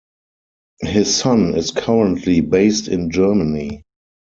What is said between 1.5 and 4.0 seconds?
is currently based in Germany.